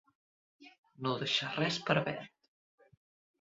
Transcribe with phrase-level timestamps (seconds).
[1.07, 2.35] No deixar res per verd.